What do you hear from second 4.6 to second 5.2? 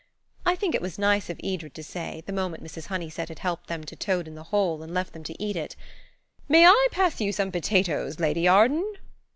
and left